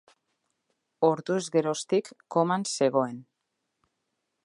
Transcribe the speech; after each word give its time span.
Orduz 1.09 1.39
geroztik 1.57 2.11
koman 2.37 2.67
zegoen. 2.79 3.25